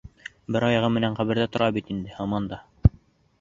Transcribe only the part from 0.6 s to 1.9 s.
аяғы менән ҡәберҙә тора